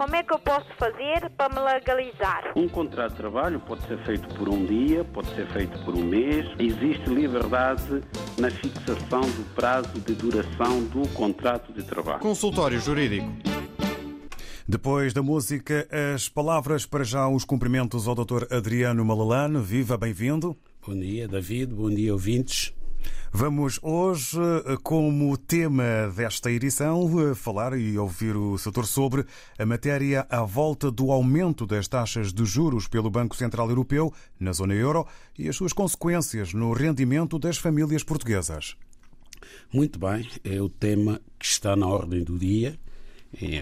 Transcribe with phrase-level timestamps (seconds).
[0.00, 2.54] Como é que eu posso fazer para me legalizar?
[2.56, 6.02] Um contrato de trabalho pode ser feito por um dia, pode ser feito por um
[6.02, 6.46] mês.
[6.58, 8.02] Existe liberdade
[8.38, 12.20] na fixação do prazo de duração do contrato de trabalho.
[12.20, 13.30] Consultório Jurídico.
[14.66, 18.46] Depois da música, as palavras para já os cumprimentos ao Dr.
[18.50, 19.60] Adriano Malalane.
[19.60, 20.56] Viva, bem-vindo.
[20.86, 21.74] Bom dia, David.
[21.74, 22.72] Bom dia, ouvintes.
[23.32, 24.36] Vamos hoje,
[24.82, 29.24] como tema desta edição, falar e ouvir o setor sobre
[29.56, 34.52] a matéria à volta do aumento das taxas de juros pelo Banco Central Europeu na
[34.52, 35.06] zona euro
[35.38, 38.76] e as suas consequências no rendimento das famílias portuguesas.
[39.72, 42.78] Muito bem, é o tema que está na ordem do dia,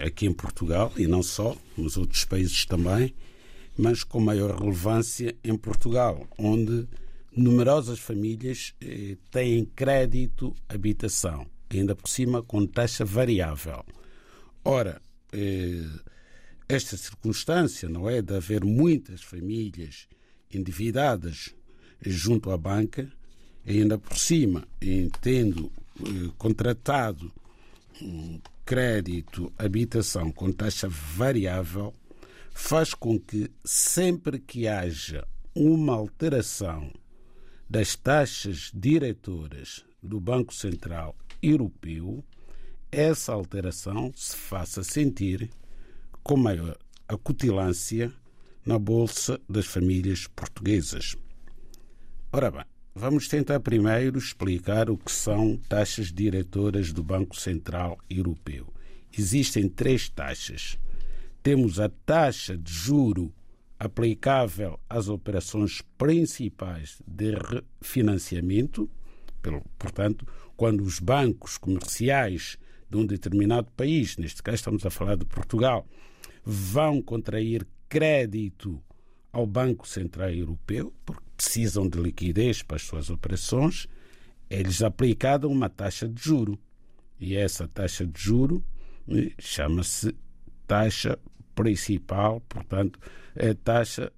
[0.05, 3.13] aqui em Portugal e não só, nos outros países também,
[3.77, 6.87] mas com maior relevância em Portugal, onde
[7.35, 13.85] numerosas famílias eh, têm crédito habitação, ainda por cima com taxa variável.
[14.63, 15.85] Ora, eh,
[16.67, 20.07] esta circunstância, não é, de haver muitas famílias
[20.53, 21.53] endividadas
[22.01, 23.11] junto à banca,
[23.65, 24.67] ainda por cima,
[25.21, 27.31] tendo eh, contratado
[28.01, 31.93] um crédito habitação com taxa variável,
[32.51, 36.91] faz com que sempre que haja uma alteração
[37.69, 42.23] das taxas diretoras do Banco Central Europeu,
[42.91, 45.51] essa alteração se faça sentir
[46.23, 46.75] com maior
[47.07, 48.11] acutilância
[48.65, 51.15] na bolsa das famílias portuguesas.
[52.31, 58.73] Ora bem, vamos tentar primeiro explicar o que são taxas diretoras do Banco Central Europeu.
[59.15, 60.79] Existem três taxas.
[61.43, 63.31] Temos a taxa de juro
[63.79, 67.33] aplicável às operações principais de
[67.81, 68.89] refinanciamento,
[69.77, 70.27] portanto,
[70.57, 72.57] quando os bancos comerciais
[72.89, 75.87] de um determinado país, neste caso estamos a falar de Portugal,
[76.43, 78.81] vão contrair crédito
[79.31, 83.87] ao Banco Central Europeu, porque precisam de liquidez para as suas operações,
[84.49, 86.59] é-lhes aplicada uma taxa de juro.
[87.19, 88.63] E essa taxa de juro
[89.07, 90.13] eh, chama-se
[90.67, 91.17] taxa
[91.55, 92.99] principal, portanto,
[93.39, 94.11] é a taxa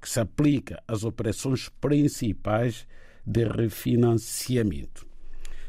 [0.00, 2.86] que se aplica às operações principais
[3.24, 5.06] de refinanciamento.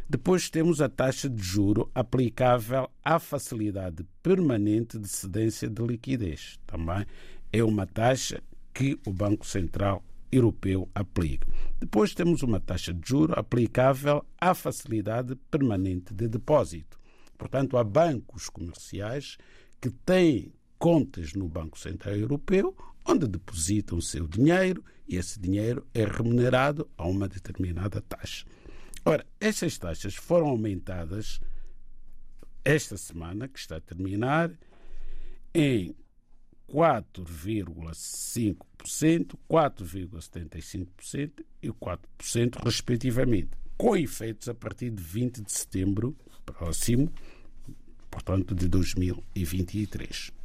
[0.09, 6.59] Depois temos a taxa de juro aplicável à facilidade permanente de cedência de liquidez.
[6.65, 7.05] Também
[7.53, 8.41] é uma taxa
[8.73, 11.47] que o Banco Central Europeu aplica.
[11.79, 16.99] Depois temos uma taxa de juro aplicável à facilidade permanente de depósito.
[17.37, 19.37] Portanto, há bancos comerciais
[19.79, 22.75] que têm contas no Banco Central Europeu,
[23.05, 28.47] onde depositam o seu dinheiro e esse dinheiro é remunerado a uma determinada taxa.
[29.03, 31.39] Ora, estas taxas foram aumentadas
[32.63, 34.51] esta semana, que está a terminar,
[35.53, 35.95] em
[36.71, 46.15] 4,5%, 4,75% e 4%, respectivamente, com efeitos a partir de 20 de setembro
[46.45, 47.11] próximo,
[48.11, 50.38] portanto, de 2023.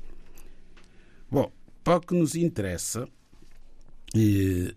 [1.31, 1.51] Bom,
[1.83, 3.09] para o que nos interessa,
[4.15, 4.75] eh,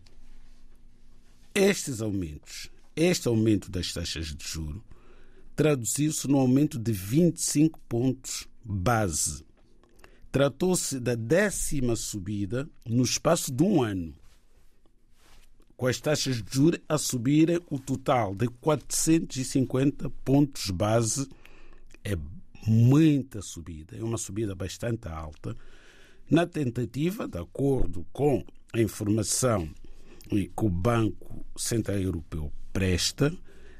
[1.54, 4.84] estes aumentos, este aumento das taxas de juro,
[5.56, 9.46] traduziu-se no aumento de 25 pontos base.
[10.32, 14.14] Tratou-se da décima subida no espaço de um ano,
[15.76, 21.28] com as taxas de juros a subirem o total de 450 pontos base.
[22.04, 22.16] É
[22.68, 25.56] muita subida, é uma subida bastante alta
[26.30, 29.70] na tentativa, de acordo com a informação
[30.30, 33.36] que o Banco Central Europeu presta,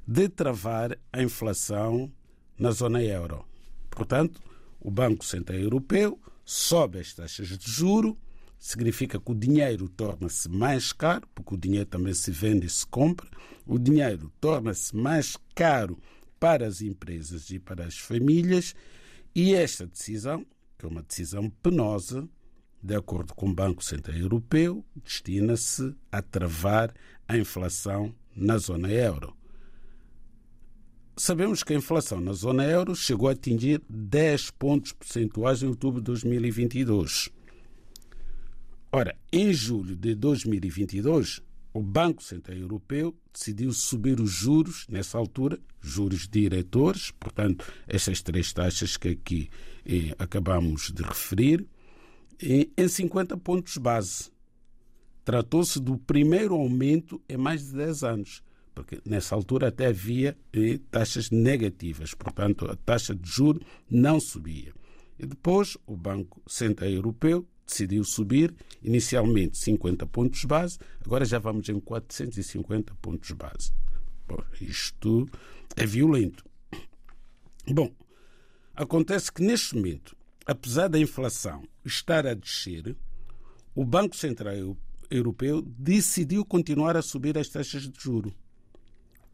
[0.08, 2.12] de travar a inflação
[2.58, 3.46] na zona euro.
[3.90, 4.42] Portanto,
[4.80, 8.18] o Banco Central Europeu sobe as taxas de juro,
[8.58, 12.88] significa que o dinheiro torna-se mais caro, porque o dinheiro também se vende e se
[12.88, 13.28] compra,
[13.66, 16.00] o dinheiro torna-se mais caro
[16.40, 18.74] para as empresas e para as famílias,
[19.36, 20.46] e esta decisão,
[20.78, 22.28] que é uma decisão penosa,
[22.82, 26.94] de acordo com o Banco Central Europeu, destina-se a travar
[27.28, 29.36] a inflação na zona euro.
[31.16, 36.00] Sabemos que a inflação na zona euro chegou a atingir 10 pontos percentuais em outubro
[36.00, 37.30] de 2022.
[38.92, 41.42] Ora, em julho de 2022,
[41.74, 48.54] o Banco Central Europeu decidiu subir os juros, nessa altura, juros diretores, portanto, estas três
[48.54, 49.50] taxas que aqui
[49.86, 51.68] eh, acabamos de referir,
[52.42, 54.32] em 50 pontos base.
[55.24, 58.44] Tratou-se do primeiro aumento em mais de 10 anos,
[58.74, 64.74] porque nessa altura até havia eh, taxas negativas, portanto a taxa de juro não subia.
[65.20, 71.68] E depois o Banco Central Europeu decidiu subir inicialmente 50 pontos base, agora já vamos
[71.68, 73.74] em 450 pontos base.
[74.28, 75.28] Bom, isto
[75.76, 76.46] é violento.
[77.68, 77.92] Bom,
[78.76, 82.96] acontece que neste momento, apesar da inflação estar a descer,
[83.74, 84.78] o Banco Central
[85.10, 88.34] Europeu decidiu continuar a subir as taxas de juro.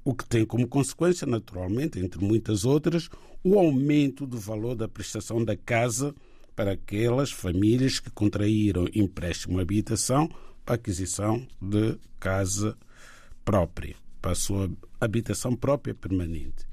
[0.05, 3.09] O que tem como consequência, naturalmente, entre muitas outras,
[3.44, 6.13] o aumento do valor da prestação da casa
[6.55, 10.29] para aquelas famílias que contraíram empréstimo de habitação
[10.65, 12.77] para aquisição de casa
[13.44, 14.69] própria, para a sua
[15.00, 16.65] habitação própria permanente.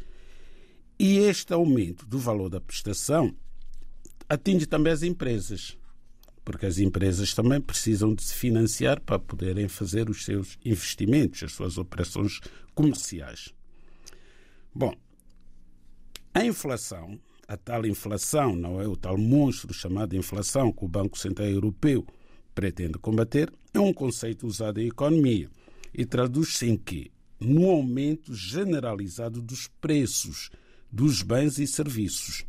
[0.98, 3.34] E este aumento do valor da prestação
[4.30, 5.76] atinge também as empresas,
[6.44, 11.52] porque as empresas também precisam de se financiar para poderem fazer os seus investimentos, as
[11.52, 12.40] suas operações
[12.74, 13.52] comerciais.
[14.74, 14.94] Bom,
[16.32, 17.18] a inflação
[17.50, 18.86] a tal inflação, não é?
[18.86, 22.06] O tal monstro chamado inflação que o Banco Central Europeu
[22.54, 25.50] pretende combater, é um conceito usado em economia
[25.92, 27.10] e traduz-se em quê?
[27.40, 30.48] No aumento generalizado dos preços
[30.92, 32.44] dos bens e serviços.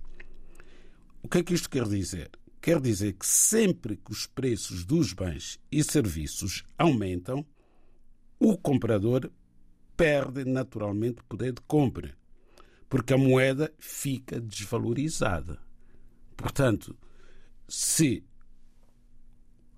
[1.22, 2.32] O que é que isto quer dizer?
[2.62, 7.46] Quer dizer que sempre que os preços dos bens e serviços aumentam,
[8.40, 9.32] o comprador
[9.96, 12.16] perde naturalmente poder de compra
[12.92, 15.62] porque a moeda fica desvalorizada.
[16.36, 16.94] Portanto,
[17.66, 18.22] se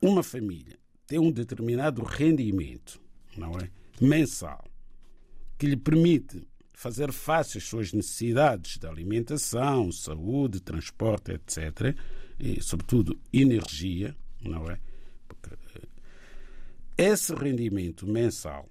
[0.01, 2.99] uma família tem um determinado rendimento,
[3.37, 3.69] não é,
[4.01, 4.65] mensal,
[5.59, 6.43] que lhe permite
[6.73, 11.95] fazer face às suas necessidades de alimentação, saúde, transporte, etc.,
[12.39, 14.79] e sobretudo energia, não é?
[15.27, 15.87] Porque eh,
[16.97, 18.67] esse rendimento mensal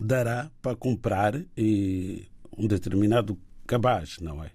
[0.00, 2.26] dará para comprar eh,
[2.56, 4.52] um determinado cabaz, não é?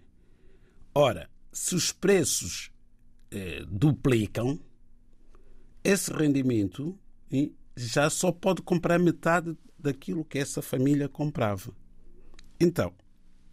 [0.96, 2.72] Ora, se os preços
[3.32, 4.60] eh, duplicam,
[5.84, 6.98] esse rendimento
[7.76, 11.74] já só pode comprar metade daquilo que essa família comprava.
[12.60, 12.94] Então,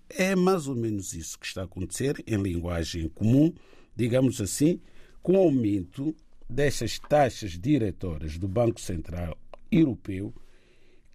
[0.08, 3.52] é mais ou menos isso que está a acontecer em linguagem comum,
[3.94, 4.80] digamos assim,
[5.22, 6.14] com o aumento
[6.48, 9.36] destas taxas diretoras do Banco Central
[9.70, 10.34] Europeu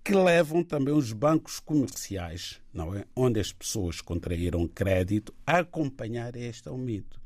[0.03, 3.05] que levam também os bancos comerciais, não é?
[3.15, 7.21] onde as pessoas contraíram crédito, a acompanhar este aumento.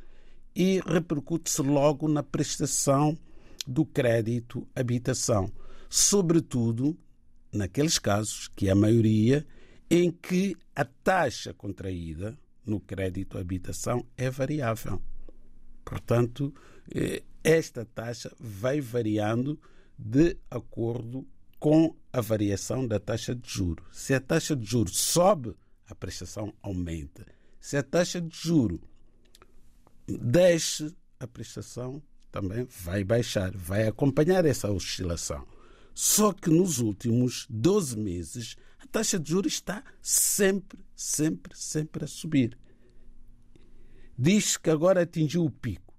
[0.54, 3.18] E repercute-se logo na prestação
[3.66, 5.50] do crédito habitação,
[5.90, 6.98] sobretudo
[7.52, 9.46] naqueles casos, que a maioria,
[9.90, 15.02] em que a taxa contraída no crédito habitação é variável.
[15.84, 16.54] Portanto,
[16.94, 19.60] eh, esta taxa vai variando
[19.98, 21.28] de acordo
[21.60, 23.84] com a variação da taxa de juro.
[23.92, 25.56] Se a taxa de juro sobe,
[25.88, 27.26] a prestação aumenta.
[27.60, 28.82] Se a taxa de juro
[30.08, 32.02] desce, a prestação
[32.32, 35.48] também vai baixar, vai acompanhar essa oscilação.
[35.94, 42.08] Só que nos últimos 12 meses, a taxa de juros está sempre, sempre, sempre a
[42.08, 42.58] subir.
[44.18, 45.94] Diz que agora atingiu o pico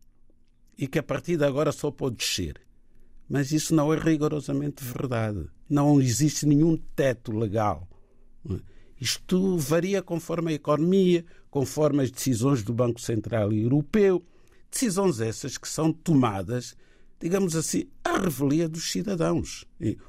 [0.78, 2.60] e que a partir de agora só pode descer.
[3.28, 5.48] Mas isso não é rigorosamente verdade.
[5.68, 7.88] Não existe nenhum teto legal.
[9.00, 14.24] Isto varia conforme a economia, conforme as decisões do Banco Central Europeu.
[14.70, 16.76] Decisões essas que são tomadas,
[17.18, 19.64] digamos assim, à revelia dos cidadãos.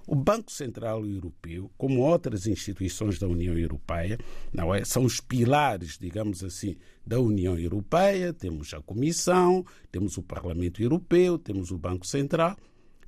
[0.06, 4.18] O Banco Central Europeu, como outras instituições da União Europeia,
[4.54, 4.84] não é?
[4.84, 8.34] são os pilares, digamos assim, da União Europeia.
[8.34, 12.58] Temos a Comissão, temos o Parlamento Europeu, temos o Banco Central.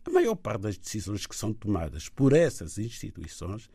[0.05, 3.69] A maior parte das decisões que são tomadas por essas instituições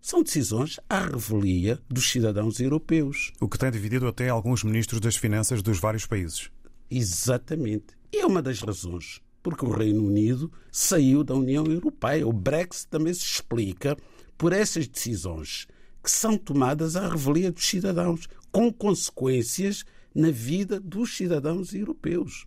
[0.00, 3.32] são decisões à revelia dos cidadãos europeus.
[3.40, 6.50] O que tem dividido até alguns ministros das Finanças dos vários países.
[6.90, 7.98] Exatamente.
[8.12, 12.26] E é uma das razões porque o Reino Unido saiu da União Europeia.
[12.26, 13.96] O Brexit também se explica
[14.36, 15.66] por essas decisões
[16.02, 22.46] que são tomadas à revelia dos cidadãos, com consequências na vida dos cidadãos europeus.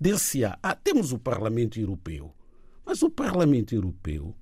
[0.00, 2.34] Dir-se-á, ah, temos o Parlamento Europeu.
[2.84, 4.34] Mas o Parlamento Europeu,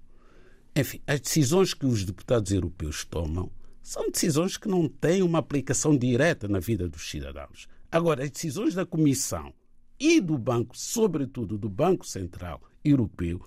[0.74, 3.50] enfim, as decisões que os deputados europeus tomam
[3.82, 7.66] são decisões que não têm uma aplicação direta na vida dos cidadãos.
[7.90, 9.52] Agora, as decisões da Comissão
[9.98, 13.40] e do Banco, sobretudo do Banco Central Europeu,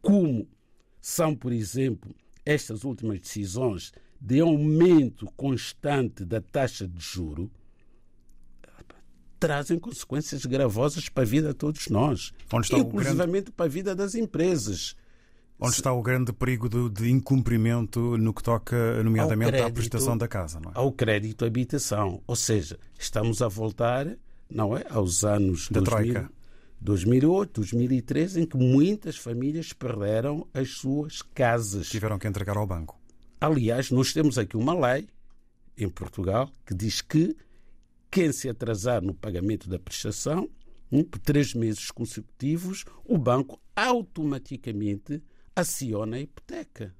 [0.00, 0.48] como
[1.00, 2.14] são, por exemplo,
[2.44, 7.50] estas últimas decisões de aumento constante da taxa de juro,
[9.38, 12.32] trazem consequências gravosas para a vida de todos nós,
[12.72, 13.52] inclusivamente grande...
[13.52, 14.94] para a vida das empresas.
[15.58, 20.16] Onde está o grande perigo de, de incumprimento no que toca, nomeadamente, crédito, à prestação
[20.16, 20.58] da casa?
[20.58, 20.72] Não é?
[20.74, 22.22] Ao crédito habitação.
[22.26, 24.06] Ou seja, estamos a voltar
[24.50, 24.84] não é?
[24.88, 26.32] Aos anos da 2000, Troika.
[26.80, 31.88] 2008, 2013, em que muitas famílias perderam as suas casas.
[31.88, 32.98] Tiveram que entregar ao banco.
[33.40, 35.08] Aliás, nós temos aqui uma lei
[35.76, 37.36] em Portugal que diz que
[38.10, 40.48] quem se atrasar no pagamento da prestação
[40.90, 45.22] hum, por três meses consecutivos, o banco automaticamente
[45.54, 46.94] aciona a hipoteca.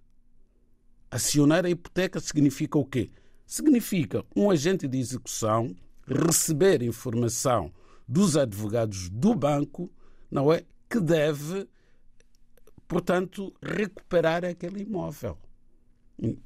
[1.11, 3.11] Acionar a hipoteca significa o quê?
[3.45, 5.75] Significa um agente de execução
[6.11, 7.73] receber informação
[8.07, 9.91] dos advogados do banco,
[10.31, 10.65] não é?
[10.89, 11.69] Que deve,
[12.89, 15.39] portanto, recuperar aquele imóvel.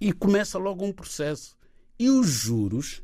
[0.01, 1.57] E começa logo um processo.
[1.99, 3.03] E os juros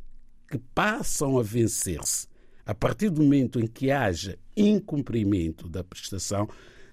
[0.48, 2.28] que passam a vencer-se
[2.66, 6.48] a partir do momento em que haja incumprimento da prestação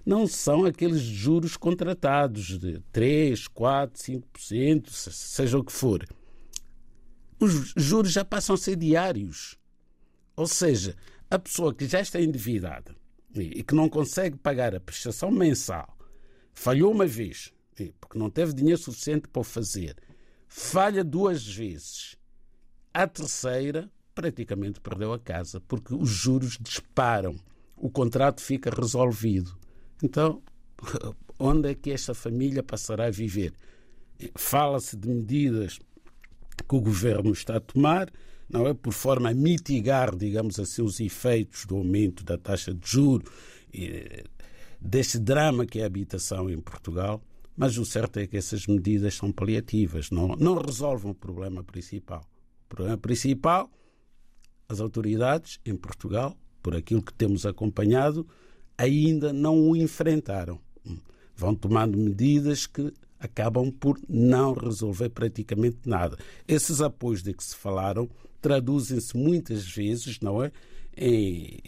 [0.05, 6.07] não são aqueles juros contratados de 3, 4, 5%, seja o que for.
[7.39, 9.57] Os juros já passam a ser diários.
[10.35, 10.95] Ou seja,
[11.29, 12.95] a pessoa que já está endividada
[13.33, 15.97] e que não consegue pagar a prestação mensal,
[16.53, 17.53] falhou uma vez,
[17.99, 19.95] porque não teve dinheiro suficiente para o fazer,
[20.47, 22.15] falha duas vezes,
[22.93, 27.35] a terceira praticamente perdeu a casa, porque os juros disparam,
[27.75, 29.55] o contrato fica resolvido.
[30.01, 30.41] Então,
[31.37, 33.53] onde é que esta família passará a viver?
[34.35, 35.79] Fala-se de medidas
[36.63, 38.11] que o governo está a tomar,
[38.49, 42.87] não é por forma a mitigar, digamos assim, os efeitos do aumento da taxa de
[42.87, 43.25] juro
[44.79, 47.21] deste drama que é a habitação em Portugal,
[47.55, 52.21] mas o certo é que essas medidas são paliativas, não, não resolvem o problema principal.
[52.65, 53.69] O problema principal,
[54.69, 58.27] as autoridades em Portugal, por aquilo que temos acompanhado,
[58.77, 60.59] ainda não o enfrentaram.
[61.35, 66.17] Vão tomando medidas que acabam por não resolver praticamente nada.
[66.47, 68.09] Esses apoios de que se falaram
[68.41, 70.51] traduzem-se muitas vezes, não é?
[70.95, 71.59] Em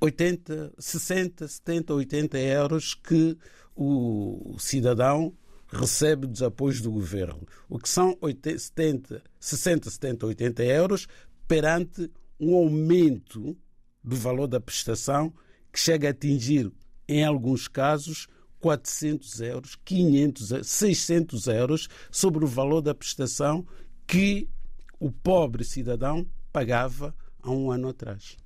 [0.00, 3.36] 80, 60, 70, 80 euros que
[3.76, 5.32] o cidadão
[5.68, 11.06] recebe dos apoios do governo, o que são 80, 70, 60, 70, 80 euros
[11.46, 13.56] perante um aumento
[14.02, 15.32] do valor da prestação
[15.72, 16.72] que chega a atingir,
[17.06, 18.26] em alguns casos,
[18.60, 23.66] 400 euros, 500, 600 euros sobre o valor da prestação
[24.06, 24.48] que
[24.98, 28.36] o pobre cidadão pagava há um ano atrás.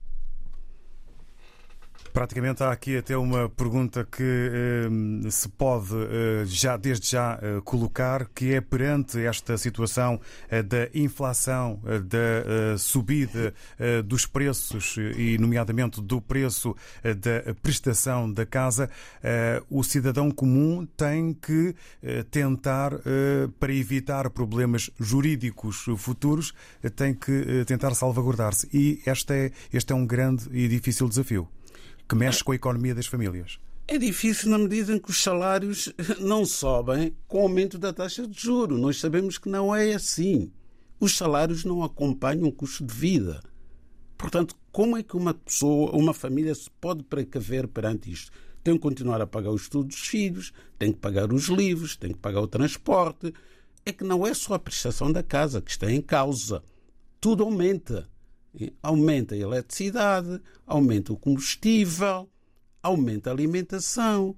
[2.14, 7.60] Praticamente há aqui até uma pergunta que eh, se pode eh, já desde já eh,
[7.64, 13.52] colocar, que é perante esta situação eh, da inflação, eh, da eh, subida
[14.04, 18.88] dos preços e nomeadamente do preço da prestação da casa,
[19.68, 21.74] o cidadão comum tem que
[22.30, 22.92] tentar
[23.58, 26.52] para evitar problemas jurídicos futuros,
[26.94, 28.68] tem que tentar salvaguardar-se.
[28.72, 31.48] E este é, este é um grande e difícil desafio
[32.08, 33.58] que mexe com a economia das famílias?
[33.86, 38.26] É difícil na medida em que os salários não sobem com o aumento da taxa
[38.26, 38.78] de juro.
[38.78, 40.50] Nós sabemos que não é assim.
[40.98, 43.42] Os salários não acompanham o custo de vida.
[44.16, 48.32] Portanto, como é que uma pessoa, uma família se pode precaver perante isto?
[48.62, 52.12] Tem que continuar a pagar os estudos dos filhos, tem que pagar os livros, tem
[52.12, 53.34] que pagar o transporte.
[53.84, 56.62] É que não é só a prestação da casa que está em causa.
[57.20, 58.08] Tudo aumenta.
[58.82, 62.28] Aumenta a eletricidade, aumenta o combustível,
[62.82, 64.36] aumenta a alimentação.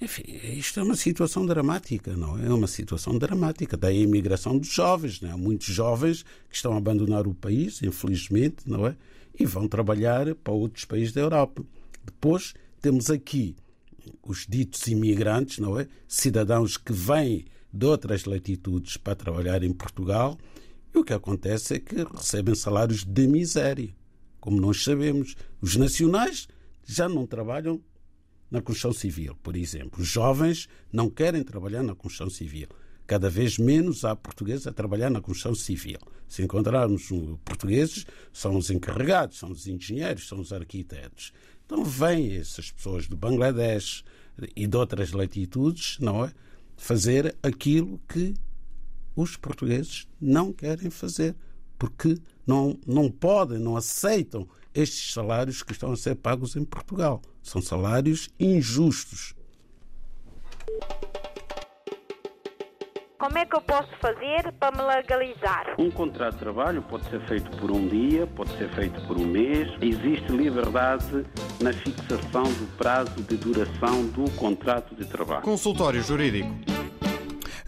[0.00, 0.22] Enfim,
[0.56, 2.46] isto é uma situação dramática, não é?
[2.46, 3.76] É uma situação dramática.
[3.76, 5.36] Daí a imigração dos jovens, não é?
[5.36, 8.96] Muitos jovens que estão a abandonar o país, infelizmente, não é?
[9.38, 11.62] E vão trabalhar para outros países da Europa.
[12.04, 13.54] Depois temos aqui
[14.22, 15.86] os ditos imigrantes, não é?
[16.08, 20.38] Cidadãos que vêm de outras latitudes para trabalhar em Portugal
[20.94, 23.94] e o que acontece é que recebem salários de miséria.
[24.40, 26.48] Como nós sabemos, os nacionais
[26.84, 27.80] já não trabalham
[28.50, 30.00] na construção civil, por exemplo.
[30.00, 32.68] Os jovens não querem trabalhar na construção civil.
[33.06, 35.98] Cada vez menos há portugueses a trabalhar na construção civil.
[36.28, 37.08] Se encontrarmos
[37.44, 41.32] portugueses, são os encarregados, são os engenheiros, são os arquitetos.
[41.66, 44.04] Então vêm essas pessoas do Bangladesh
[44.56, 46.32] e de outras latitudes, não é?
[46.76, 48.34] Fazer aquilo que
[49.14, 51.34] os portugueses não querem fazer,
[51.78, 57.20] porque não, não podem, não aceitam estes salários que estão a ser pagos em Portugal.
[57.42, 59.34] São salários injustos.
[63.20, 65.74] Como é que eu posso fazer para me legalizar?
[65.78, 69.26] Um contrato de trabalho pode ser feito por um dia, pode ser feito por um
[69.26, 69.68] mês.
[69.82, 71.26] Existe liberdade
[71.60, 75.42] na fixação do prazo de duração do contrato de trabalho.
[75.42, 76.79] Consultório Jurídico.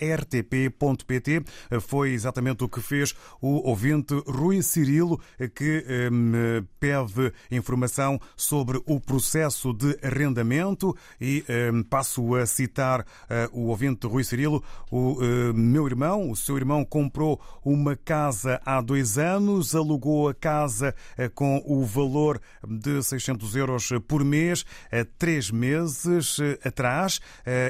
[0.00, 1.44] rtp.pt.
[1.80, 5.20] Foi exatamente o que fez o ouvinte Rui Cirilo,
[5.54, 11.44] que me pede informação sobre o processo de arrendamento e
[11.88, 14.62] passo a citar eh, o ouvinte Rui Cirilo.
[14.90, 20.34] O eh, meu irmão, o seu irmão, comprou uma casa há dois anos alugou a
[20.34, 27.20] casa eh, com o valor de 600 euros por mês, eh, três meses eh, atrás.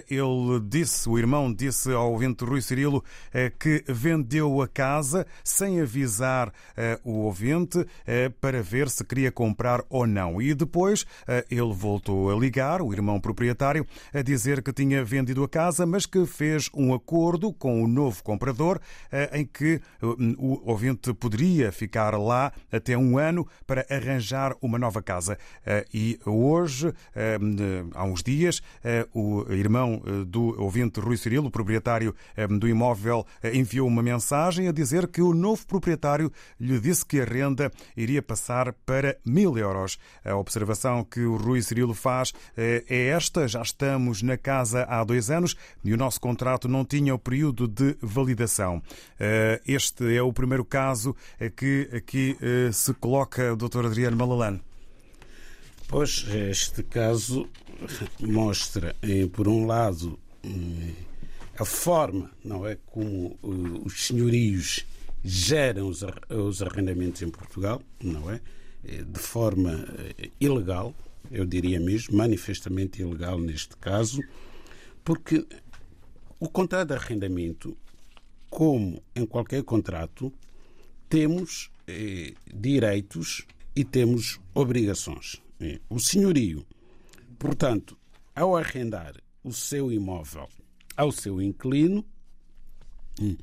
[0.08, 3.02] Ele disse, o irmão disse ao ouvinte Rui Cirilo
[3.58, 6.52] que vendeu a casa sem avisar
[7.04, 7.86] o ouvinte
[8.40, 10.40] para ver se queria comprar ou não.
[10.40, 10.77] E depois
[11.50, 16.06] ele voltou a ligar, o irmão proprietário, a dizer que tinha vendido a casa, mas
[16.06, 18.80] que fez um acordo com o novo comprador
[19.32, 19.80] em que
[20.38, 25.38] o ouvinte poderia ficar lá até um ano para arranjar uma nova casa.
[25.64, 27.38] Eh, e hoje, eh,
[27.94, 32.14] há uns dias, eh, o irmão do ouvinte Rui Cirilo, proprietário
[32.58, 37.24] do imóvel, enviou uma mensagem a dizer que o novo proprietário lhe disse que a
[37.24, 39.98] renda iria passar para mil euros.
[40.24, 40.67] A observação
[41.04, 45.92] que o Rui Cirilo faz é esta: já estamos na casa há dois anos e
[45.92, 48.82] o nosso contrato não tinha o período de validação.
[49.66, 51.14] Este é o primeiro caso
[51.56, 53.86] que aqui eh, se coloca Dr.
[53.86, 54.60] Adriano Malalane?
[55.86, 57.48] Pois, este caso
[58.20, 60.92] mostra, eh, por um lado, eh,
[61.58, 63.36] a forma, não é, como
[63.84, 64.84] os senhorios
[65.24, 68.40] geram os arrendamentos em Portugal, não é,
[68.82, 69.86] de forma
[70.40, 70.94] ilegal,
[71.30, 74.22] eu diria mesmo, manifestamente ilegal neste caso,
[75.04, 75.46] porque
[76.38, 77.76] o contrato de arrendamento,
[78.48, 80.32] como em qualquer contrato,
[81.08, 85.42] temos eh, direitos e temos obrigações.
[85.60, 86.64] Eh, o senhorio,
[87.38, 87.98] portanto,
[88.34, 90.48] ao arrendar o seu imóvel
[90.98, 92.04] ao seu inquilino,
[93.22, 93.36] eh,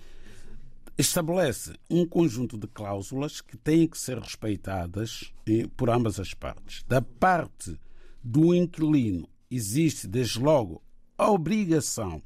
[0.97, 6.83] estabelece um conjunto de cláusulas que têm que ser respeitadas eh, por ambas as partes.
[6.87, 7.77] Da parte
[8.23, 10.81] do inquilino, existe desde logo
[11.17, 12.21] a obrigação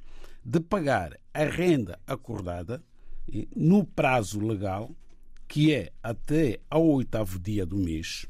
[0.45, 2.83] de pagar a renda acordada
[3.33, 4.91] eh, no prazo legal
[5.49, 8.27] que é até ao oitavo dia do mês,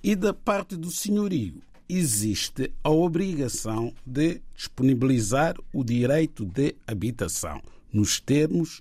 [0.00, 7.60] e da parte do senhorio existe a obrigação de disponibilizar o direito de habitação
[7.92, 8.80] nos termos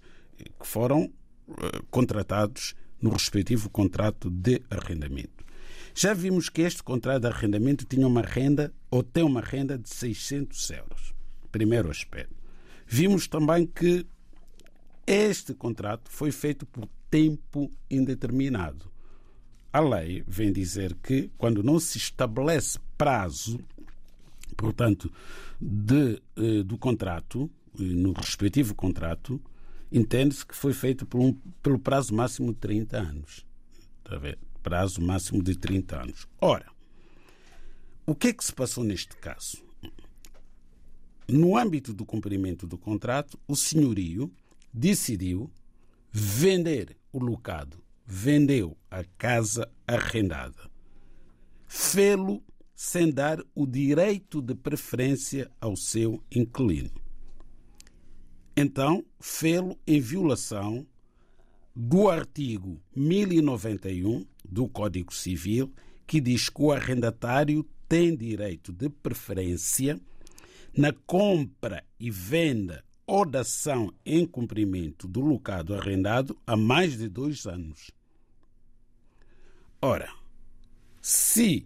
[0.59, 1.11] que foram
[1.49, 5.45] eh, contratados no respectivo contrato de arrendamento.
[5.95, 9.89] Já vimos que este contrato de arrendamento tinha uma renda ou tem uma renda de
[9.89, 11.13] 600 euros.
[11.51, 12.35] Primeiro aspecto.
[12.85, 14.05] Vimos também que
[15.05, 18.91] este contrato foi feito por tempo indeterminado.
[19.71, 23.59] A lei vem dizer que, quando não se estabelece prazo,
[24.55, 25.11] portanto,
[25.59, 27.49] de, eh, do contrato,
[27.79, 29.41] eh, no respectivo contrato,
[29.91, 33.45] entende-se que foi feito por um, pelo prazo máximo de 30 anos.
[33.99, 34.37] Está a ver?
[34.61, 36.27] Prazo máximo de 30 anos.
[36.39, 36.65] Ora,
[38.05, 39.63] o que é que se passou neste caso?
[41.27, 44.31] No âmbito do cumprimento do contrato, o senhorio
[44.73, 45.51] decidiu
[46.11, 50.69] vender o locado, vendeu a casa arrendada.
[51.67, 52.43] Fê-lo
[52.75, 57.08] sem dar o direito de preferência ao seu inquilino.
[58.61, 60.85] Então, fê-lo em violação
[61.73, 65.73] do artigo 1091 do Código Civil,
[66.05, 69.97] que diz que o arrendatário tem direito de preferência
[70.75, 77.07] na compra e venda ou da ação em cumprimento do locado arrendado há mais de
[77.07, 77.91] dois anos.
[79.81, 80.13] Ora,
[81.01, 81.65] se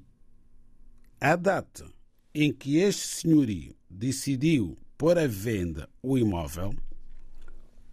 [1.19, 1.91] a data
[2.35, 6.73] em que este senhorio decidiu pôr à venda o imóvel,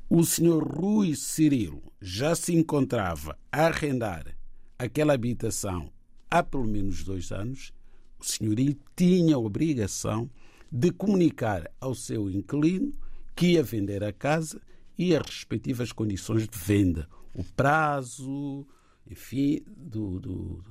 [0.08, 4.36] o senhor Rui Cirilo já se encontrava a arrendar
[4.78, 5.90] aquela habitação
[6.30, 7.72] há pelo menos dois anos,
[8.16, 10.30] o senhorio tinha a obrigação
[10.70, 12.92] de comunicar ao seu inquilino
[13.34, 14.62] que ia vender a casa
[14.96, 18.64] e as respectivas condições de venda, o prazo,
[19.10, 20.64] enfim, do, do,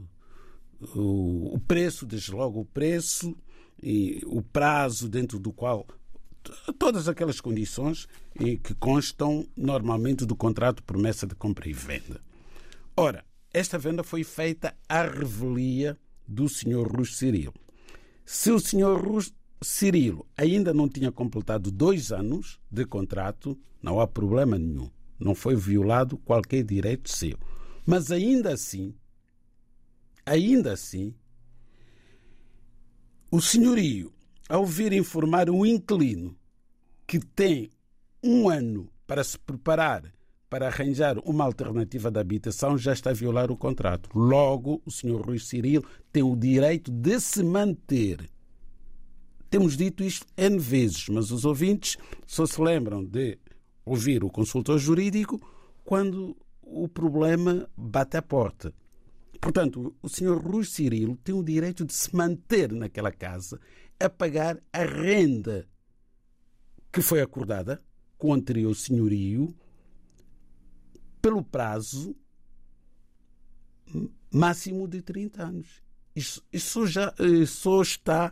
[0.79, 3.35] do o, preço, desde logo o preço
[3.83, 5.85] e o prazo dentro do qual
[6.77, 12.21] todas aquelas condições que constam normalmente do contrato de promessa de compra e venda.
[12.95, 13.23] Ora,
[13.53, 15.97] esta venda foi feita à revelia
[16.27, 16.87] do Sr.
[16.87, 17.53] Rus Cirilo.
[18.25, 18.95] Se o Sr.
[18.95, 24.89] Rus Cirilo ainda não tinha completado dois anos de contrato, não há problema nenhum.
[25.19, 27.37] Não foi violado qualquer direito seu.
[27.85, 28.93] Mas ainda assim,
[30.25, 31.13] ainda assim,
[33.31, 34.13] o senhorio,
[34.49, 36.35] ao vir informar o inquilino
[37.05, 37.69] que tem
[38.23, 40.11] um ano para se preparar
[40.49, 44.09] para arranjar uma alternativa de habitação, já está a violar o contrato.
[44.15, 48.27] Logo, o senhor Rui Cirilo tem o direito de se manter.
[49.47, 53.37] Temos dito isto N vezes, mas os ouvintes só se lembram de
[53.85, 55.39] ouvir o consultor jurídico
[55.83, 58.73] quando o problema bate à porta.
[59.39, 63.59] Portanto, o senhor Rui Cirilo tem o direito de se manter naquela casa
[63.99, 65.67] a pagar a renda
[66.91, 67.83] que foi acordada
[68.17, 69.55] com o anterior senhorio
[71.21, 72.15] pelo prazo
[74.31, 75.83] máximo de 30 anos.
[76.15, 77.13] Isso, isso já
[77.47, 78.31] só está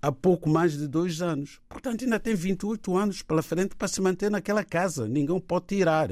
[0.00, 1.60] há pouco mais de dois anos.
[1.68, 5.08] Portanto, ainda tem 28 anos pela frente para se manter naquela casa.
[5.08, 6.10] Ninguém pode tirar.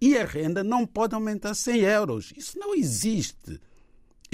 [0.00, 2.32] E a renda não pode aumentar 100 euros.
[2.36, 3.60] Isso não existe.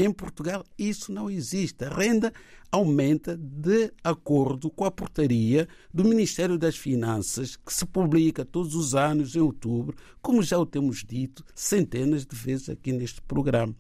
[0.01, 1.85] Em Portugal, isso não existe.
[1.85, 2.33] A renda
[2.71, 8.95] aumenta de acordo com a portaria do Ministério das Finanças, que se publica todos os
[8.95, 13.75] anos em outubro, como já o temos dito centenas de vezes aqui neste programa.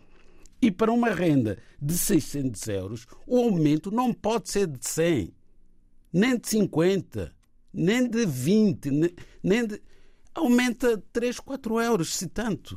[0.60, 5.32] E para uma renda de 600 euros, o aumento não pode ser de 100,
[6.12, 7.32] nem de 50,
[7.72, 8.90] nem de 20,
[9.40, 9.80] nem de.
[10.34, 12.76] Aumenta 3, 4 euros, se tanto.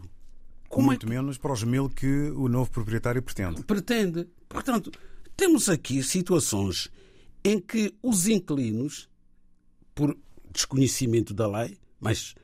[0.72, 1.14] Como Muito é que...
[1.14, 3.62] menos para os mil que o novo proprietário pretende.
[3.64, 4.28] Pretende.
[4.48, 4.90] Portanto,
[5.36, 6.90] temos aqui situações
[7.44, 9.10] em que os inquilinos,
[9.94, 10.18] por
[10.50, 12.36] desconhecimento da lei, mas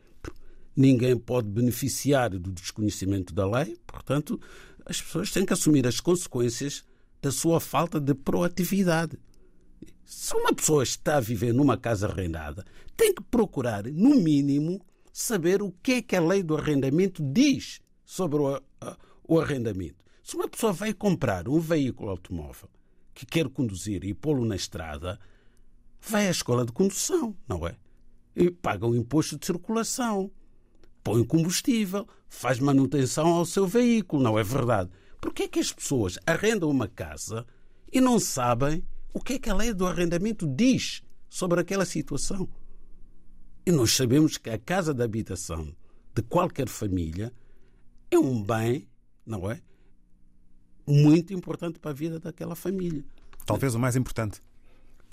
[0.75, 4.39] ninguém pode beneficiar do desconhecimento da lei, portanto,
[4.85, 6.83] as pessoas têm que assumir as consequências
[7.21, 9.17] da sua falta de proatividade.
[10.03, 14.81] Se uma pessoa está a viver numa casa arrendada, tem que procurar, no mínimo,
[15.13, 18.61] saber o que é que a lei do arrendamento diz sobre o,
[19.27, 20.03] o arrendamento.
[20.23, 22.69] Se uma pessoa vai comprar um veículo automóvel
[23.13, 25.19] que quer conduzir e pô-lo na estrada,
[26.01, 27.75] vai à escola de condução, não é?
[28.33, 30.31] E paga o um imposto de circulação,
[31.03, 34.89] põe combustível, faz manutenção ao seu veículo, não é verdade?
[35.19, 37.45] Por que é que as pessoas arrendam uma casa
[37.91, 42.47] e não sabem o que é que a lei do arrendamento diz sobre aquela situação?
[43.65, 45.75] E nós sabemos que a casa de habitação
[46.15, 47.33] de qualquer família
[48.09, 48.87] é um bem,
[49.25, 49.61] não é?
[50.85, 53.03] Muito importante para a vida daquela família.
[53.45, 54.41] Talvez o mais importante.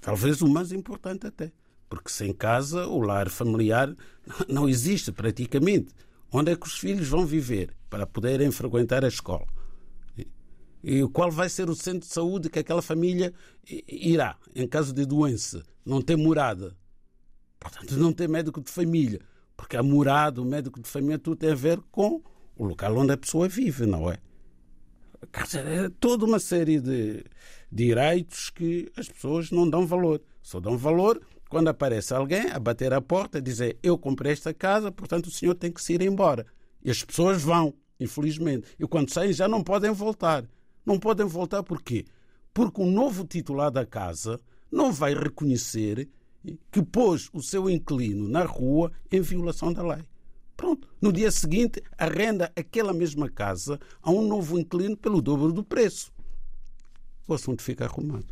[0.00, 1.52] Talvez o mais importante até.
[1.88, 3.94] Porque sem casa, o lar familiar
[4.48, 5.92] não existe praticamente.
[6.30, 9.46] Onde é que os filhos vão viver para poderem frequentar a escola?
[10.82, 13.32] E qual vai ser o centro de saúde que aquela família
[13.88, 15.62] irá em caso de doença?
[15.84, 16.76] Não tem morada.
[17.58, 19.20] Portanto, não tem médico de família.
[19.56, 22.22] Porque a morada, o médico de família, tudo tem a ver com
[22.56, 24.18] o local onde a pessoa vive, não é?
[25.44, 27.24] Dizer, é toda uma série de
[27.70, 30.20] direitos que as pessoas não dão valor.
[30.42, 34.52] Só dão valor quando aparece alguém a bater a porta e dizer eu comprei esta
[34.52, 36.46] casa, portanto o senhor tem que se ir embora.
[36.82, 38.68] E as pessoas vão, infelizmente.
[38.78, 40.44] E quando saem já não podem voltar.
[40.84, 42.04] Não podem voltar por quê?
[42.52, 44.40] Porque o novo titular da casa
[44.70, 46.08] não vai reconhecer
[46.70, 50.04] que pôs o seu inquilino na rua em violação da lei.
[50.56, 50.88] Pronto.
[51.00, 56.12] No dia seguinte, arrenda aquela mesma casa a um novo inquilino pelo dobro do preço.
[57.26, 58.26] O assunto fica arrumado.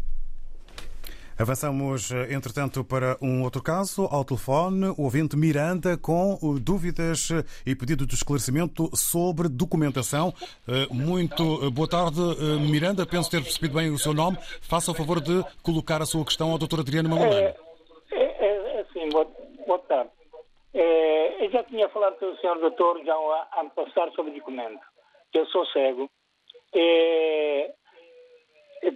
[1.38, 4.06] Avançamos, entretanto, para um outro caso.
[4.11, 7.30] Ao telefone, o ouvinte Miranda com dúvidas
[7.66, 10.32] e pedido de esclarecimento sobre documentação.
[10.68, 13.06] Eh, muito boa tarde, eh, Miranda.
[13.06, 14.38] Penso ter percebido bem o seu nome.
[14.61, 16.80] Faça o favor de colocar a sua questão ao Dr.
[16.80, 17.54] Adriano Magalhães.
[17.54, 17.56] É,
[18.12, 19.26] é, é, é sim, boa,
[19.66, 20.11] boa tarde.
[20.74, 23.14] É, eu já tinha falado com o senhor doutor já
[23.58, 24.80] ano passado sobre documento.
[25.35, 26.11] Eu sou cego.
[26.74, 27.74] É,
[28.82, 28.92] é,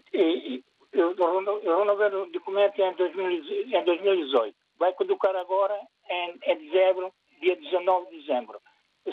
[0.92, 4.56] eu renovei o documento em, 2000, em 2018.
[4.78, 8.60] Vai caducar agora em, em dezembro, dia 19 de dezembro.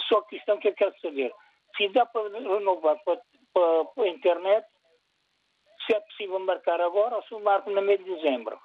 [0.08, 1.34] Só a questão que eu quero saber,
[1.76, 3.22] se dá para renovar para,
[3.54, 4.66] para, a internet,
[5.86, 8.58] se é possível marcar agora ou se marco no meio de dezembro.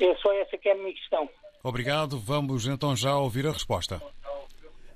[0.00, 1.28] É só essa que é a minha questão.
[1.64, 2.20] Obrigado.
[2.20, 4.00] Vamos então já ouvir a resposta.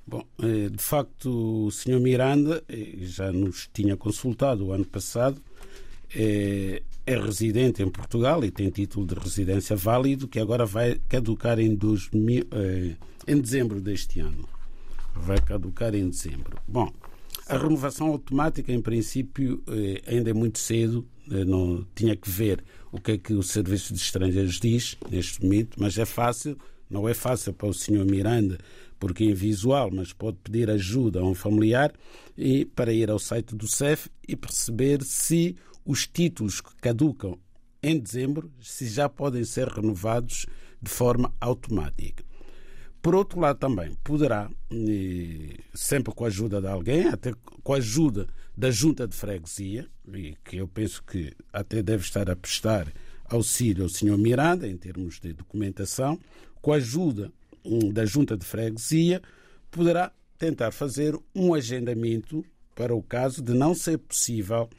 [0.05, 1.99] Bom, eh, de facto, o Sr.
[1.99, 5.41] Miranda eh, já nos tinha consultado o ano passado.
[6.15, 11.59] É, é, residente em Portugal e tem título de residência válido que agora vai caducar
[11.59, 12.47] em, 2000,
[13.27, 14.47] em dezembro deste ano.
[15.15, 16.57] Vai caducar em dezembro.
[16.67, 16.91] Bom,
[17.47, 19.63] a renovação automática, em princípio,
[20.07, 21.07] ainda é muito cedo.
[21.45, 25.77] Não tinha que ver o que é que o Serviço de Estrangeiros diz neste momento,
[25.79, 26.57] mas é fácil.
[26.89, 28.03] Não é fácil para o Sr.
[28.03, 28.57] Miranda
[28.99, 31.93] porque é visual, mas pode pedir ajuda a um familiar
[32.37, 37.39] e para ir ao site do CEF e perceber se os títulos que caducam
[37.81, 40.45] em dezembro se já podem ser renovados
[40.81, 42.23] de forma automática.
[43.01, 44.51] Por outro lado, também poderá,
[45.73, 48.27] sempre com a ajuda de alguém, até com a ajuda
[48.59, 52.91] da junta de freguesia, e que eu penso que até deve estar a prestar
[53.23, 54.17] auxílio ao Sr.
[54.17, 56.19] Miranda em termos de documentação,
[56.61, 57.31] com a ajuda
[57.93, 59.21] da junta de freguesia,
[59.71, 62.43] poderá tentar fazer um agendamento
[62.75, 64.69] para o caso de não ser possível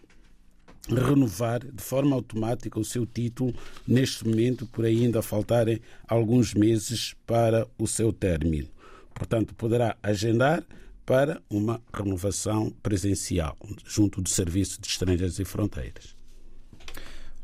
[0.87, 3.55] renovar de forma automática o seu título
[3.88, 8.69] neste momento, por ainda faltarem alguns meses para o seu término.
[9.14, 10.66] Portanto, poderá agendar
[11.11, 16.20] para uma renovação presencial junto do Serviço de Estrangeiros e Fronteiras.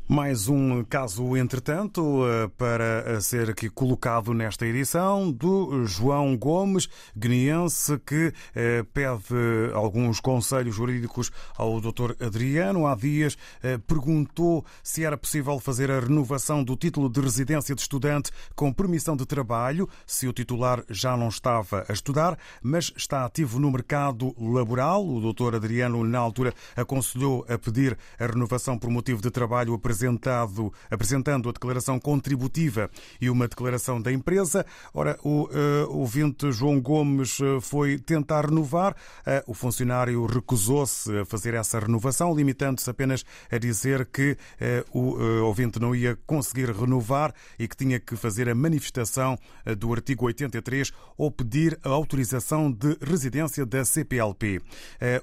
[0.09, 7.99] Mais um caso, entretanto, eh, para ser aqui colocado nesta edição, do João Gomes, guineense,
[8.05, 9.35] que eh, pede
[9.73, 12.13] alguns conselhos jurídicos ao Dr.
[12.25, 12.87] Adriano.
[12.87, 17.81] Há dias eh, perguntou se era possível fazer a renovação do título de residência de
[17.81, 23.25] estudante com permissão de trabalho, se o titular já não estava a estudar, mas está
[23.25, 25.05] ativo no mercado laboral.
[25.05, 25.55] O Dr.
[25.55, 31.49] Adriano, na altura, aconselhou a pedir a renovação por motivo de trabalho apresentado apresentado, apresentando
[31.49, 34.65] a declaração contributiva e uma declaração da empresa.
[34.93, 38.93] Ora, o uh, ouvinte João Gomes eh, foi tentar renovar.
[38.93, 44.37] Uh, o funcionário recusou-se a fazer essa renovação, limitando-se apenas a dizer que
[44.93, 49.37] uh, o ouvinte não ia conseguir renovar e que tinha que fazer a manifestação
[49.77, 54.61] do artigo 83 ou pedir a autorização de residência da CPLP.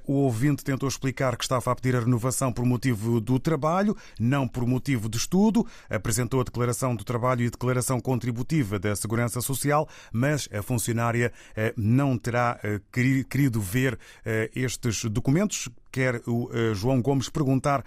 [0.06, 4.48] O ouvinte tentou explicar que estava a pedir a renovação por motivo do trabalho, não
[4.48, 9.40] por motivo de estudo, apresentou a declaração do trabalho e a declaração contributiva da Segurança
[9.40, 12.80] Social, mas a funcionária eh, não terá eh,
[13.28, 17.84] querido ver eh, estes documentos quer o João Gomes perguntar,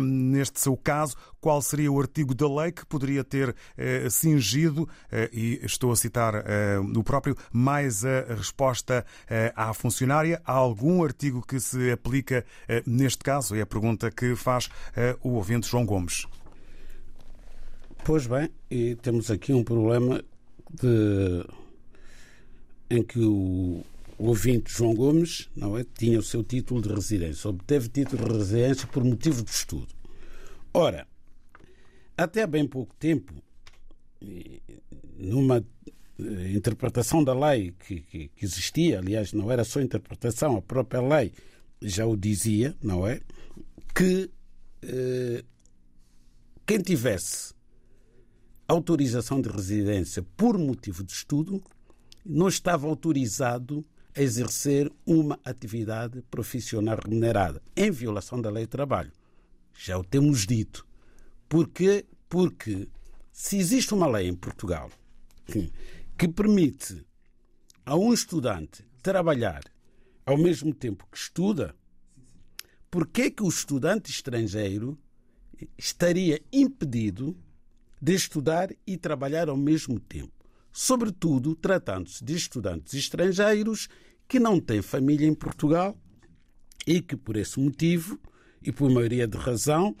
[0.00, 3.52] neste seu caso, qual seria o artigo da lei que poderia ter
[4.08, 4.88] cingido,
[5.32, 6.44] e estou a citar
[6.94, 9.04] o próprio, mais a resposta
[9.56, 10.40] à funcionária.
[10.44, 12.44] Há algum artigo que se aplica
[12.86, 13.56] neste caso?
[13.56, 14.68] É a pergunta que faz
[15.20, 16.26] o ouvinte João Gomes.
[18.04, 20.22] Pois bem, e temos aqui um problema
[20.80, 21.44] de...
[22.88, 23.82] em que o
[24.18, 28.38] o ouvinte João Gomes não é, tinha o seu título de residência, obteve título de
[28.38, 29.88] residência por motivo de estudo.
[30.74, 31.06] Ora,
[32.16, 33.32] até bem pouco tempo,
[35.16, 35.64] numa
[36.18, 41.00] eh, interpretação da lei que, que, que, existia, aliás, não era só interpretação, a própria
[41.00, 41.32] lei
[41.80, 43.20] já o dizia, não é?
[43.94, 44.28] Que
[44.82, 45.44] eh,
[46.66, 47.54] quem tivesse
[48.66, 51.62] autorização de residência por motivo de estudo
[52.26, 59.12] não estava autorizado a exercer uma atividade profissional remunerada, em violação da lei de trabalho.
[59.74, 60.86] Já o temos dito.
[61.48, 62.04] Porquê?
[62.28, 62.88] Porque
[63.32, 64.90] se existe uma lei em Portugal
[66.18, 67.04] que permite
[67.86, 69.62] a um estudante trabalhar
[70.26, 71.74] ao mesmo tempo que estuda,
[72.90, 74.98] por que que o estudante estrangeiro
[75.76, 77.36] estaria impedido
[78.00, 80.37] de estudar e trabalhar ao mesmo tempo?
[80.80, 83.88] Sobretudo tratando-se de estudantes estrangeiros
[84.28, 85.98] que não tem família em Portugal
[86.86, 88.16] e que, por esse motivo
[88.62, 89.96] e por maioria de razão,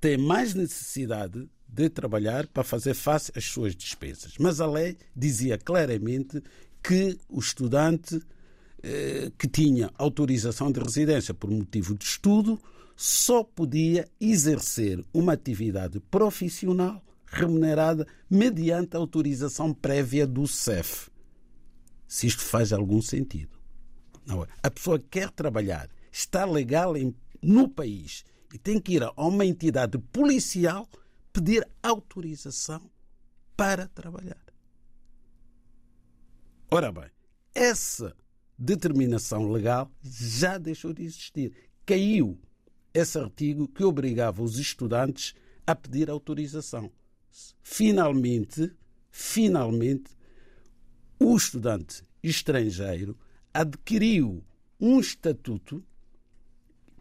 [0.00, 4.34] tem mais necessidade de trabalhar para fazer face às suas despesas.
[4.40, 6.42] Mas a lei dizia claramente
[6.82, 8.20] que o estudante
[8.82, 12.60] eh, que tinha autorização de residência por motivo de estudo
[12.96, 21.10] só podia exercer uma atividade profissional remunerada mediante autorização prévia do CEF.
[22.06, 23.58] Se isto faz algum sentido.
[24.26, 24.46] Não, é?
[24.62, 29.44] a pessoa quer trabalhar, está legal em, no país e tem que ir a uma
[29.44, 30.88] entidade policial
[31.32, 32.90] pedir autorização
[33.56, 34.42] para trabalhar.
[36.70, 37.10] Ora bem,
[37.54, 38.14] essa
[38.58, 41.52] determinação legal já deixou de existir.
[41.86, 42.38] Caiu
[42.92, 45.34] esse artigo que obrigava os estudantes
[45.66, 46.90] a pedir autorização.
[47.62, 48.72] Finalmente,
[49.10, 50.10] finalmente,
[51.18, 53.16] o estudante estrangeiro
[53.52, 54.44] adquiriu
[54.80, 55.84] um estatuto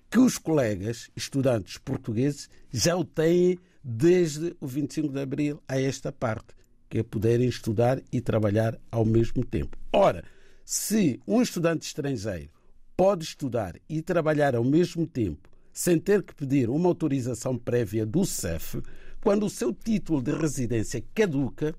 [0.10, 6.12] que os colegas estudantes portugueses já o têm desde o 25 de abril a esta
[6.12, 6.56] parte,
[6.89, 9.78] que é poderem estudar e trabalhar ao mesmo tempo.
[9.91, 10.23] Ora,
[10.65, 12.52] se um estudante estrangeiro
[12.95, 18.26] pode estudar e trabalhar ao mesmo tempo sem ter que pedir uma autorização prévia do
[18.26, 18.82] CEF,
[19.21, 21.75] quando o seu título de residência caduca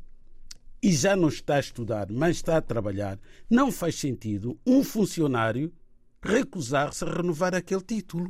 [0.83, 3.19] e já não está a estudar, mas está a trabalhar,
[3.51, 5.73] não faz sentido um funcionário
[6.23, 8.29] recusar-se a renovar aquele título.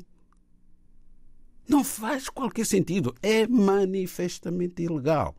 [1.69, 3.15] Não faz qualquer sentido.
[3.23, 5.37] É manifestamente ilegal.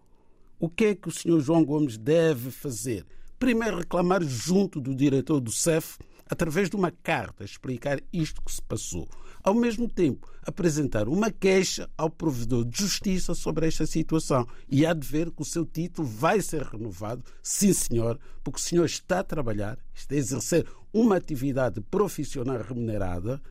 [0.59, 1.39] O que é que o Sr.
[1.39, 3.05] João Gomes deve fazer?
[3.39, 5.97] Primeiro, reclamar junto do diretor do CEF,
[6.29, 9.07] através de uma carta, explicar isto que se passou.
[9.41, 14.45] Ao mesmo tempo, apresentar uma queixa ao provedor de justiça sobre esta situação.
[14.67, 18.61] E há de ver que o seu título vai ser renovado, sim senhor, porque o
[18.63, 23.41] senhor está a trabalhar, está a exercer uma atividade profissional remunerada,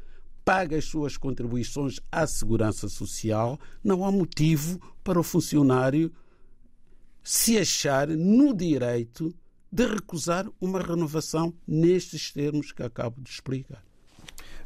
[0.45, 6.13] paga as suas contribuições à segurança social, não há motivo para o funcionário
[7.23, 9.35] se achar no direito
[9.71, 13.88] de recusar uma renovação nestes termos que acabo de explicar.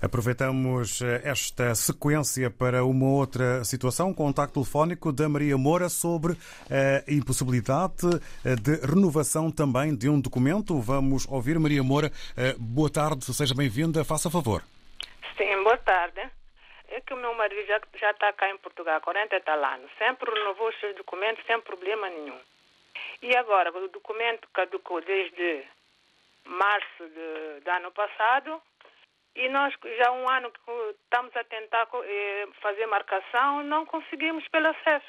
[0.03, 6.33] Aproveitamos eh, esta sequência para uma outra situação, um contacto telefónico da Maria Moura sobre
[6.69, 8.11] a impossibilidade
[8.45, 10.81] eh, de renovação também de um documento.
[10.81, 12.11] Vamos ouvir Maria Moura.
[12.37, 14.63] Eh, boa tarde, seja bem-vinda, faça favor.
[15.39, 16.21] Sim, boa tarde.
[16.89, 19.89] É que o meu marido já, já está cá em Portugal há 40 tal anos.
[19.99, 22.41] Sempre renovou os seus documentos sem problema nenhum.
[23.23, 25.63] E agora, o documento caducou desde
[26.45, 28.61] março de, do ano passado
[29.35, 30.73] e nós já há um ano que
[31.05, 35.05] estamos a tentar eh, fazer marcação, não conseguimos pela CEF.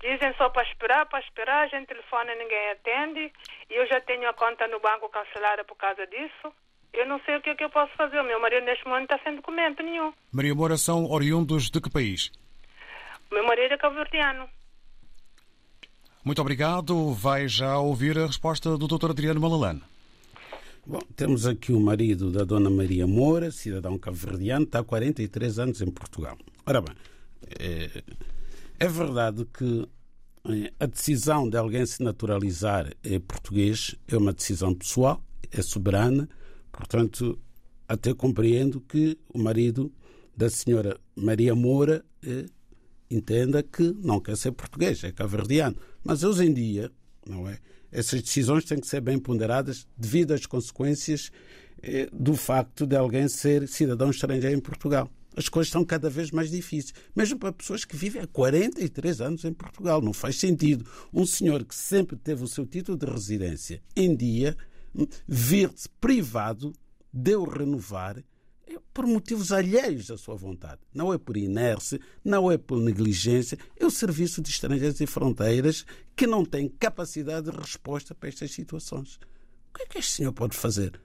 [0.00, 3.32] Dizem só para esperar, para esperar, a gente telefona ninguém atende.
[3.68, 6.54] E eu já tenho a conta no banco cancelada por causa disso.
[6.92, 8.20] Eu não sei o que é que eu posso fazer.
[8.20, 10.12] O meu marido neste momento está sem documento nenhum.
[10.32, 12.30] Maria Moura são oriundos de que país?
[13.30, 14.48] Meu marido é cabo-verdiano.
[16.24, 17.12] Muito obrigado.
[17.14, 19.10] Vai já ouvir a resposta do Dr.
[19.10, 19.82] Adriano Malalane.
[20.90, 25.82] Bom, temos aqui o marido da Dona Maria Moura, cidadão cabo-verdiano, está há 43 anos
[25.82, 26.38] em Portugal.
[26.64, 26.94] Ora bem,
[27.60, 28.02] é,
[28.80, 29.86] é verdade que
[30.48, 35.22] é, a decisão de alguém se naturalizar é português é uma decisão pessoal,
[35.52, 36.26] é soberana,
[36.72, 37.38] portanto,
[37.86, 39.92] até compreendo que o marido
[40.34, 42.46] da senhora Maria Moura é,
[43.10, 45.76] entenda que não quer ser português, é cabo-verdiano.
[46.02, 46.90] Mas hoje em dia,
[47.26, 47.58] não é?
[47.90, 51.30] Essas decisões têm que ser bem ponderadas devido às consequências
[51.82, 55.10] eh, do facto de alguém ser cidadão estrangeiro em Portugal.
[55.36, 59.44] As coisas estão cada vez mais difíceis, mesmo para pessoas que vivem há 43 anos
[59.44, 60.02] em Portugal.
[60.02, 64.56] Não faz sentido um senhor que sempre teve o seu título de residência em dia
[64.94, 66.72] hum, vir-se privado
[67.12, 68.22] de o renovar
[68.92, 70.80] por motivos alheios à sua vontade.
[70.92, 75.84] Não é por inércia, não é por negligência, é o Serviço de Estrangeiros e Fronteiras
[76.16, 79.16] que não tem capacidade de resposta para estas situações.
[79.70, 81.00] O que é que este senhor pode fazer?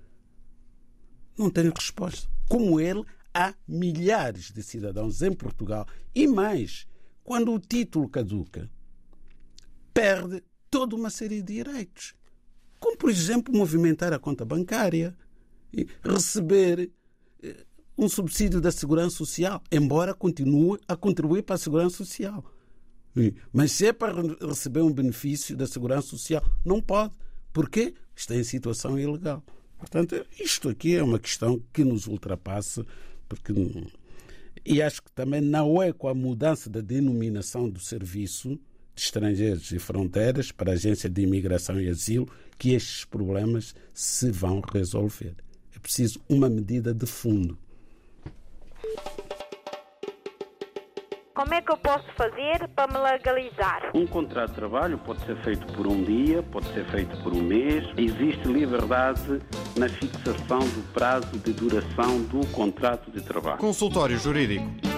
[1.37, 2.27] Não tem resposta.
[2.49, 6.87] Como ele, há milhares de cidadãos em Portugal e mais,
[7.23, 8.69] quando o título caduca,
[9.93, 12.15] perde toda uma série de direitos.
[12.79, 15.15] Como, por exemplo, movimentar a conta bancária,
[16.03, 16.89] receber eh,
[17.97, 22.43] um subsídio da Segurança Social, embora continue a contribuir para a Segurança Social.
[23.51, 27.13] Mas se é para receber um benefício da Segurança Social, não pode.
[27.51, 27.93] Porquê?
[28.15, 29.43] Está em situação ilegal.
[29.77, 32.85] Portanto, isto aqui é uma questão que nos ultrapassa,
[33.27, 33.53] porque.
[34.65, 38.59] E acho que também não é com a mudança da denominação do serviço
[38.95, 44.31] de estrangeiros e fronteiras para a Agência de Imigração e Asilo que estes problemas se
[44.31, 45.35] vão resolver.
[45.83, 47.57] Preciso uma medida de fundo.
[51.35, 53.91] Como é que eu posso fazer para me legalizar?
[53.93, 57.41] Um contrato de trabalho pode ser feito por um dia, pode ser feito por um
[57.41, 57.83] mês.
[57.97, 59.41] Existe liberdade
[59.75, 63.57] na fixação do prazo de duração do contrato de trabalho.
[63.57, 64.92] Consultório Jurídico.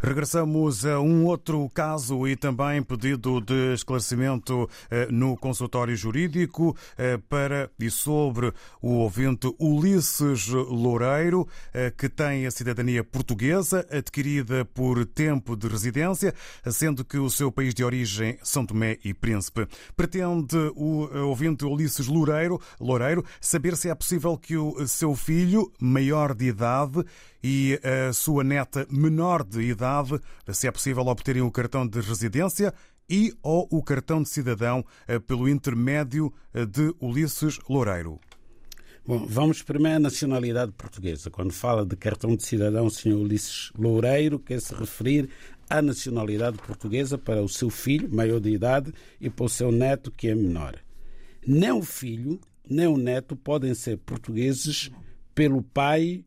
[0.00, 7.18] Regressamos a um outro caso e também pedido de esclarecimento eh, no consultório jurídico eh,
[7.28, 15.04] para e sobre o ouvinte Ulisses Loureiro, eh, que tem a cidadania portuguesa adquirida por
[15.04, 16.32] tempo de residência,
[16.70, 19.66] sendo que o seu país de origem São Tomé e Príncipe.
[19.96, 26.34] Pretende o ouvinte Ulisses Loureiro, Loureiro saber se é possível que o seu filho, maior
[26.34, 27.04] de idade,
[27.42, 30.20] e a sua neta menor de idade,
[30.52, 32.72] se é possível obterem o cartão de residência
[33.08, 38.20] e ou o cartão de cidadão eh, pelo intermédio eh, de Ulisses Loureiro.
[39.06, 41.30] Bom, vamos primeiro à nacionalidade portuguesa.
[41.30, 45.30] Quando fala de cartão de cidadão, o senhor Ulisses Loureiro quer se referir
[45.70, 50.10] à nacionalidade portuguesa para o seu filho, maior de idade, e para o seu neto,
[50.10, 50.76] que é menor.
[51.46, 54.90] Nem o filho, nem o neto podem ser portugueses
[55.34, 56.22] pelo pai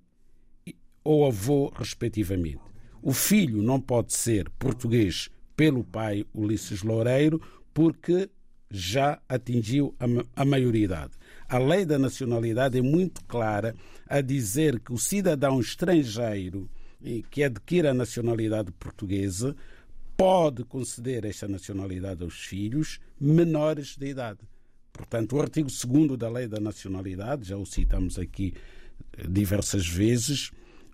[1.04, 2.62] ou avô, respectivamente.
[3.02, 7.42] O filho não pode ser português pelo pai Ulisses Loureiro,
[7.74, 8.30] porque
[8.70, 9.96] já atingiu
[10.36, 11.14] a maioridade.
[11.50, 13.76] A lei da nacionalidade é muito clara
[14.08, 16.70] a dizer que o cidadão estrangeiro
[17.30, 19.56] que adquire a nacionalidade portuguesa
[20.16, 24.40] pode conceder esta nacionalidade aos filhos menores de idade.
[24.94, 28.54] Portanto, o artigo 2 da Lei da Nacionalidade, já o citamos aqui
[29.18, 30.52] eh, diversas vezes,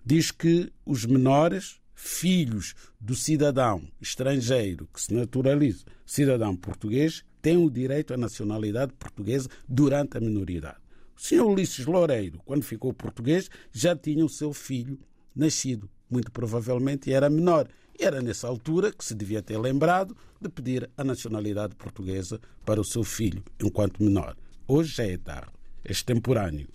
[0.08, 7.70] diz que os menores, filhos do cidadão estrangeiro que se naturaliza cidadão português, tem o
[7.70, 10.78] direito à nacionalidade portuguesa durante a minoridade.
[11.14, 14.98] O senhor Ulisses Loureiro, quando ficou português, já tinha o seu filho
[15.36, 17.68] nascido, muito provavelmente era menor.
[18.00, 22.80] E era nessa altura que se devia ter lembrado de pedir a nacionalidade portuguesa para
[22.80, 24.34] o seu filho, enquanto menor.
[24.66, 25.52] Hoje já é tarde,
[25.84, 26.66] é extemporâneo.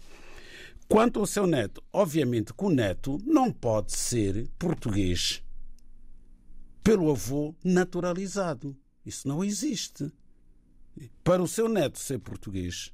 [0.88, 5.44] Quanto ao seu neto, obviamente que o neto não pode ser português
[6.84, 8.76] pelo avô naturalizado.
[9.06, 10.12] Isso não existe.
[11.24, 12.92] Para o seu neto ser português,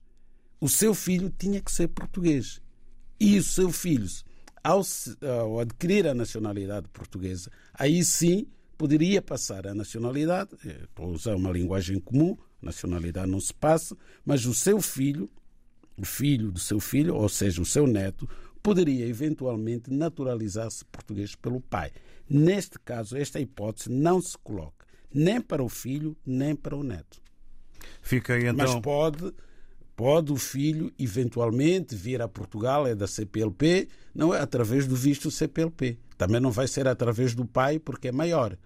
[0.61, 2.61] o seu filho tinha que ser português.
[3.19, 4.07] E o seu filho,
[4.63, 4.81] ao,
[5.41, 10.51] ao adquirir a nacionalidade portuguesa, aí sim poderia passar a nacionalidade.
[10.65, 15.29] Eh, estou a usar uma linguagem comum, nacionalidade não se passa, mas o seu filho,
[16.02, 18.28] o filho do seu filho, ou seja, o seu neto,
[18.62, 21.91] poderia eventualmente naturalizar-se português pelo pai.
[22.30, 24.80] Neste caso, esta hipótese não se coloca
[25.14, 27.22] nem para o filho, nem para o neto.
[28.02, 28.56] Fica aí, então...
[28.56, 29.34] Mas pode,
[29.95, 35.32] pode o filho eventualmente vir a Portugal, é da CPLP, não é através do visto
[35.32, 35.97] CPLP.
[36.18, 38.58] Também não vai ser através do pai, porque é maior.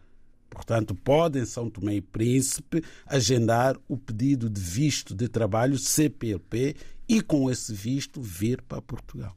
[0.49, 6.75] Portanto, pode em São Tomé e Príncipe agendar o pedido de visto de trabalho CPLP
[7.13, 9.35] e com esse visto vir para Portugal.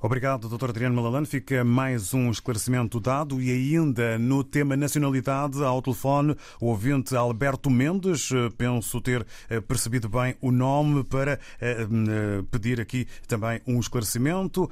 [0.00, 0.68] Obrigado, Dr.
[0.68, 1.26] Adriano Malalane.
[1.26, 7.68] Fica mais um esclarecimento dado e ainda no tema nacionalidade, ao telefone, o ouvinte Alberto
[7.68, 13.80] Mendes, penso ter eh, percebido bem o nome para eh, eh, pedir aqui também um
[13.80, 14.70] esclarecimento.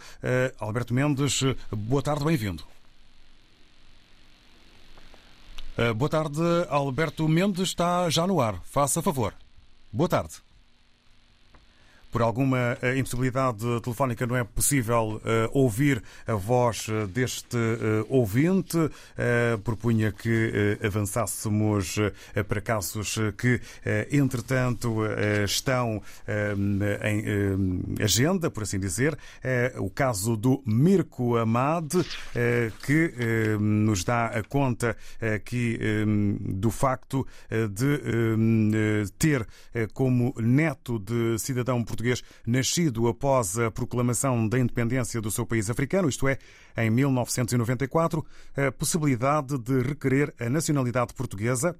[0.60, 1.40] Alberto Mendes,
[1.72, 2.62] boa tarde, bem-vindo.
[5.96, 8.60] Boa tarde, Alberto Mendes está já no ar.
[8.62, 9.34] Faça favor.
[9.92, 10.51] Boa tarde
[12.12, 17.56] por alguma eh, impossibilidade telefónica não é possível uh, ouvir a voz eh, deste
[18.08, 18.76] ouvinte.
[19.64, 21.96] Propunha que avançássemos
[22.46, 23.60] para casos que,
[24.10, 24.98] entretanto,
[25.44, 26.02] estão
[27.02, 29.16] em agenda, por assim dizer.
[29.78, 31.92] o caso do Mirko Amad,
[32.84, 33.14] que
[33.58, 34.96] nos dá a conta
[35.34, 35.78] aqui
[36.40, 37.26] do facto
[37.70, 39.46] de ter
[39.94, 45.70] como neto de cidadão português português nascido após a proclamação da independência do seu país
[45.70, 46.36] africano, isto é,
[46.76, 48.24] em 1994,
[48.56, 51.76] a possibilidade de requerer a nacionalidade portuguesa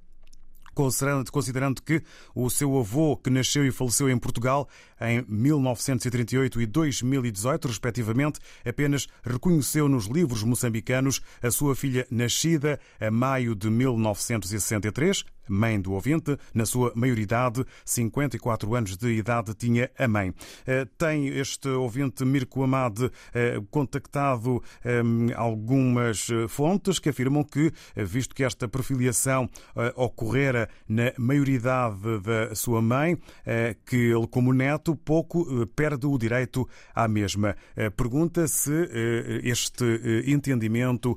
[0.74, 2.02] considerando que
[2.34, 4.66] o seu avô, que nasceu e faleceu em Portugal
[4.98, 13.10] em 1938 e 2018, respectivamente, apenas reconheceu nos livros moçambicanos a sua filha nascida a
[13.10, 20.08] maio de 1963, mãe do ouvinte, na sua maioridade, 54 anos de idade, tinha a
[20.08, 20.34] mãe.
[20.66, 25.02] Eh, tem este ouvinte Mirko Amade eh, contactado eh,
[25.36, 29.48] algumas fontes que afirmam que, visto que esta perfiliação
[29.96, 33.18] ocorrera na maioridade da sua mãe,
[33.86, 37.56] que ele, como neto, pouco perde o direito à mesma.
[37.96, 38.72] Pergunta se
[39.42, 39.84] este
[40.26, 41.16] entendimento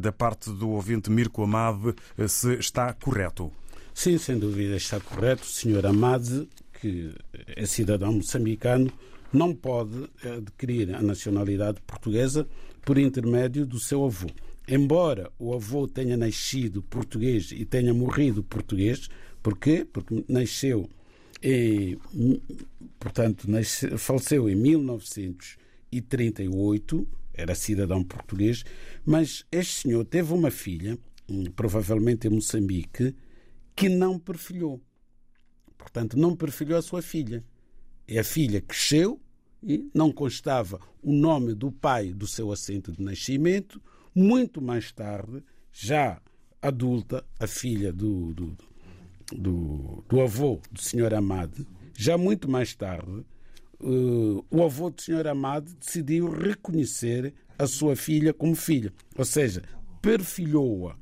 [0.00, 1.94] da parte do ouvinte Mirko Amade
[2.28, 3.52] se está correto.
[3.94, 5.42] Sim, sem dúvida está correto.
[5.42, 6.48] O senhor Amade,
[6.80, 7.12] que
[7.46, 8.92] é cidadão moçambicano,
[9.32, 12.46] não pode adquirir a nacionalidade portuguesa
[12.82, 14.28] por intermédio do seu avô.
[14.68, 19.08] Embora o avô tenha nascido português e tenha morrido português,
[19.42, 19.86] porquê?
[19.90, 20.88] Porque nasceu
[21.42, 21.98] em,
[22.98, 28.64] portanto, nasceu, faleceu em 1938, era cidadão português,
[29.04, 33.14] mas este senhor teve uma filha, hum, provavelmente em Moçambique,
[33.74, 34.80] que não perfilhou.
[35.76, 37.42] Portanto, não perfilhou a sua filha.
[38.06, 39.20] E a filha cresceu
[39.62, 43.80] e não constava o nome do pai do seu assento de nascimento.
[44.14, 45.42] Muito mais tarde,
[45.72, 46.20] já
[46.60, 48.56] adulta, a filha do, do,
[49.32, 51.66] do, do avô do senhor Amade,
[51.96, 53.24] já muito mais tarde,
[53.80, 59.62] uh, o avô do senhor Amado decidiu reconhecer a sua filha como filha, ou seja,
[60.00, 60.96] perfilhou-a.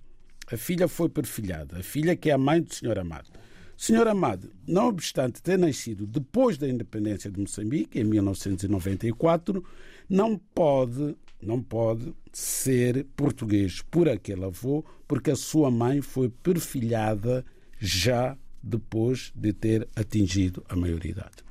[0.52, 3.30] A filha foi perfilhada, a filha que é a mãe do senhor Amado.
[3.76, 9.64] Senhor Amado, não obstante ter nascido depois da independência de Moçambique, em 1994,
[10.08, 17.44] não pode, não pode ser português por aquele avô, porque a sua mãe foi perfilhada
[17.78, 21.49] já depois de ter atingido a maioridade.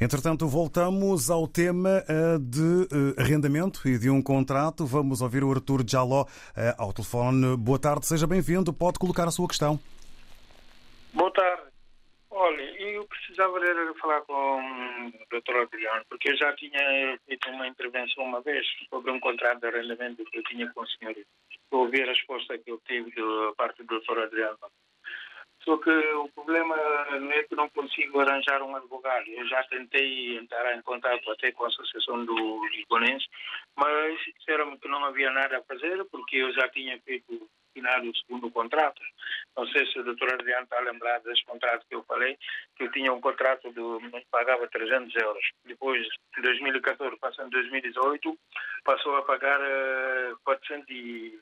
[0.00, 2.88] Entretanto, voltamos ao tema eh, de
[3.18, 4.84] eh, arrendamento e de um contrato.
[4.84, 7.56] Vamos ouvir o Artur Jaló eh, ao telefone.
[7.56, 8.72] Boa tarde, seja bem-vindo.
[8.72, 9.78] Pode colocar a sua questão.
[11.12, 11.62] Boa tarde.
[12.30, 15.56] Olha, eu precisava de falar com o Dr.
[15.62, 20.22] Adriano, porque eu já tinha feito uma intervenção uma vez sobre um contrato de arrendamento
[20.24, 21.14] que eu tinha com o senhor.
[21.70, 24.18] Ouvi a resposta que eu tive da parte do Dr.
[24.18, 24.58] Adriano.
[25.66, 26.76] Só que o problema
[27.18, 29.26] não é que não consigo arranjar um advogado.
[29.26, 33.26] Eu já tentei entrar em contato até com a Associação dos Lisbonenses,
[33.74, 38.16] mas disseram-me que não havia nada a fazer porque eu já tinha feito assinado o
[38.16, 39.02] segundo contrato.
[39.56, 42.38] Não sei se o doutor Adriano está lembrado desse contrato que eu falei,
[42.76, 45.44] que eu tinha um contrato de pagava 300 euros.
[45.64, 46.06] Depois,
[46.38, 48.38] em 2014, passando em 2018,
[48.84, 51.40] passou a pagar uh, 400 e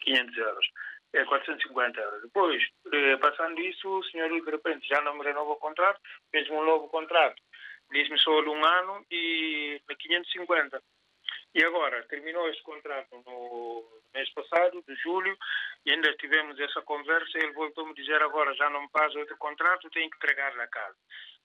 [0.00, 0.66] 500 euros
[1.14, 2.22] é 450 euros.
[2.22, 6.00] Depois, eh, passando isso, o senhor de repente já não me renovou o contrato,
[6.30, 7.42] fez um novo contrato,
[7.90, 10.82] disse-me só de um ano e 550.
[11.54, 13.84] E agora, terminou esse contrato no
[14.14, 15.36] mês passado, de julho,
[15.86, 17.38] e ainda tivemos essa conversa.
[17.38, 20.96] Ele voltou-me dizer agora já não me faz outro contrato, tenho que entregar-lhe a casa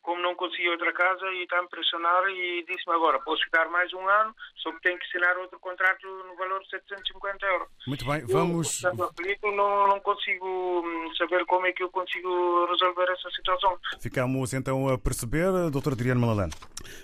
[0.03, 3.69] como não consegui outra casa e está a me pressionar e disse-me agora, posso ficar
[3.69, 7.67] mais um ano, só que tenho que assinar outro contrato no valor de 750 euros.
[7.87, 8.83] Muito bem, vamos...
[8.83, 10.45] Eu, não, não consigo
[10.85, 13.79] hum, saber como é que eu consigo resolver essa situação.
[13.99, 15.93] Ficamos então a perceber, Dr.
[15.93, 16.53] Adriano Malalano.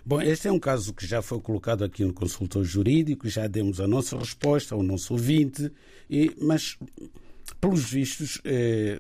[0.06, 3.80] Bom, este é um caso que já foi colocado aqui no consultor jurídico, já demos
[3.80, 5.72] a nossa resposta ao nosso ouvinte,
[6.10, 6.78] e, mas,
[7.62, 8.42] pelos vistos...
[8.44, 9.00] Eh,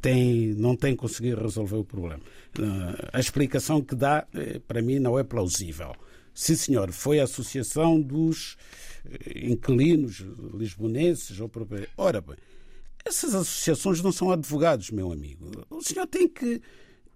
[0.00, 2.20] tem, não tem conseguido resolver o problema.
[2.58, 5.94] Eh, a explicação que dá, eh, para mim, não é plausível.
[6.34, 8.56] Sim, senhor, foi a Associação dos
[9.04, 10.24] eh, Inquilinos
[10.54, 11.40] Lisbonenses.
[11.40, 11.50] Ou...
[11.96, 12.36] Ora bem,
[13.04, 15.50] essas associações não são advogados, meu amigo.
[15.70, 16.60] O senhor tem que,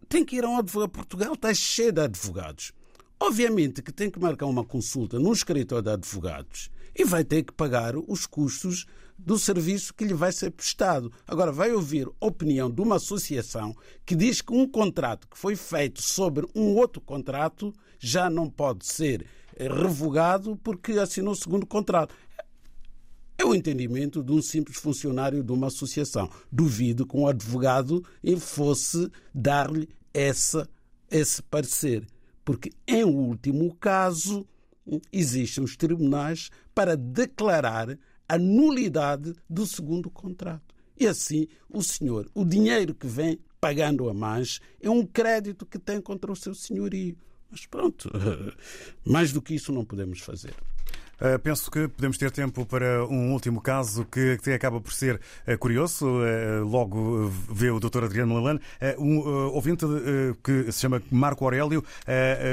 [0.09, 0.91] tem que ir a um advogado.
[0.91, 2.73] Portugal está cheio de advogados.
[3.19, 7.53] Obviamente que tem que marcar uma consulta num escritório de advogados e vai ter que
[7.53, 8.87] pagar os custos
[9.19, 11.13] do serviço que lhe vai ser prestado.
[11.27, 16.03] Agora, vai ouvir opinião de uma associação que diz que um contrato que foi feito
[16.03, 19.25] sobre um outro contrato já não pode ser
[19.57, 22.15] revogado porque assinou o segundo contrato.
[23.39, 26.31] É o entendimento de um simples funcionário de uma associação.
[26.51, 28.05] Duvido que um advogado
[28.39, 32.07] fosse dar-lhe esse parecer.
[32.45, 34.47] Porque, em último caso,
[35.13, 37.97] existem os tribunais para declarar
[38.33, 40.75] a nulidade do segundo contrato.
[40.99, 45.79] E assim, o senhor, o dinheiro que vem pagando a mais é um crédito que
[45.79, 47.15] tem contra o seu senhorio.
[47.51, 48.11] Mas pronto,
[49.05, 50.55] mais do que isso não podemos fazer.
[51.23, 55.21] Uh, penso que podemos ter tempo para um último caso que, que acaba por ser
[55.47, 56.05] uh, curioso.
[56.05, 58.03] Uh, logo vê o Dr.
[58.07, 58.59] Adriano Malan,
[58.99, 59.19] um
[59.53, 59.87] ouvinte
[60.43, 61.85] que se chama Marco Aurélio,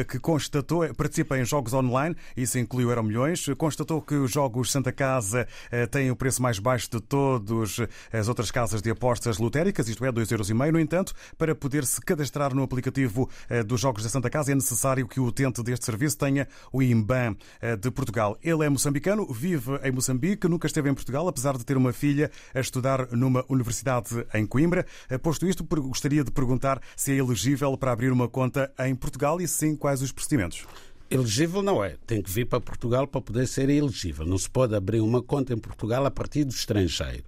[0.07, 4.71] que constatou, participa em jogos online, isso inclui o Euro Milhões, constatou que os jogos
[4.71, 5.47] Santa Casa
[5.91, 7.79] têm o preço mais baixo de todas
[8.11, 10.49] as outras casas de apostas lotéricas, isto é, 2,5 euros.
[10.49, 13.29] No entanto, para poder se cadastrar no aplicativo
[13.65, 17.35] dos jogos da Santa Casa é necessário que o utente deste serviço tenha o IMBAN
[17.79, 18.37] de Portugal.
[18.43, 21.93] Ele ele é moçambicano, vive em Moçambique, nunca esteve em Portugal, apesar de ter uma
[21.93, 24.85] filha a estudar numa universidade em Coimbra.
[25.21, 29.47] Posto isto, gostaria de perguntar se é elegível para abrir uma conta em Portugal e,
[29.47, 30.65] sim, quais os procedimentos.
[31.09, 31.95] Elegível não é.
[32.05, 34.25] Tem que vir para Portugal para poder ser elegível.
[34.25, 37.23] Não se pode abrir uma conta em Portugal a partir do estrangeiro.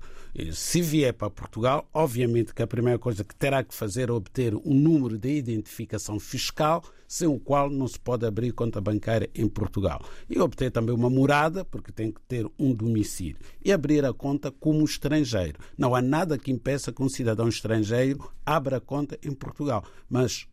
[0.54, 4.56] Se vier para Portugal, obviamente que a primeira coisa que terá que fazer é obter
[4.56, 9.46] um número de identificação fiscal, sem o qual não se pode abrir conta bancária em
[9.50, 10.02] Portugal.
[10.30, 13.36] E obter também uma morada, porque tem que ter um domicílio.
[13.64, 15.60] E abrir a conta como estrangeiro.
[15.78, 19.84] Não há nada que impeça que um cidadão estrangeiro abra conta em Portugal.
[20.10, 20.48] Mas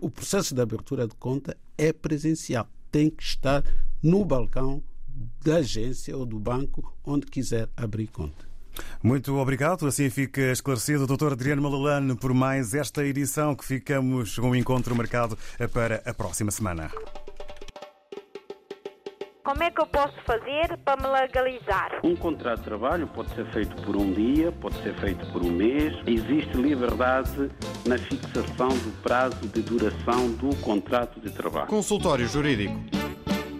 [0.00, 2.68] o processo de abertura de conta é presencial.
[2.92, 3.64] Tem que estar
[4.00, 4.80] no balcão
[5.44, 8.53] da agência ou do banco onde quiser abrir conta.
[9.02, 9.86] Muito obrigado.
[9.86, 11.32] Assim fica esclarecido o Dr.
[11.32, 15.38] Adriano Malalane por mais esta edição que ficamos com um encontro marcado
[15.72, 16.90] para a próxima semana.
[19.44, 22.00] Como é que eu posso fazer para me legalizar?
[22.02, 25.50] Um contrato de trabalho pode ser feito por um dia, pode ser feito por um
[25.50, 25.92] mês.
[26.06, 27.50] Existe liberdade
[27.86, 31.66] na fixação do prazo de duração do contrato de trabalho.
[31.66, 33.03] Consultório Jurídico